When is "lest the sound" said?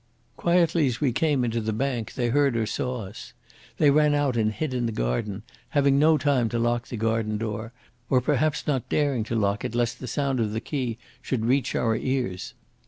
9.75-10.39